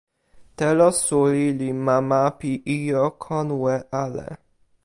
telo 0.57 0.87
suli 1.03 1.45
li 1.59 1.69
mama 1.85 2.21
pi 2.39 2.51
ijo 2.77 3.05
konwe 3.23 3.73
ale. 4.03 4.27